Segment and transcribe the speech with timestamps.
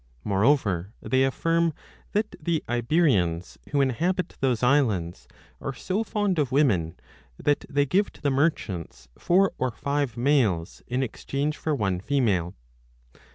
[0.23, 1.75] Moreover they affirm
[2.13, 5.27] that the Iberians, who inhabit those islands,
[5.61, 6.99] are so 35 fond of women
[7.37, 12.55] that they give to the merchants four or five males in exchange for one female.